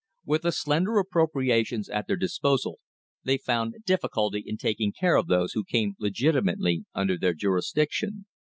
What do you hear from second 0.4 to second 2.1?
the slender appropriations at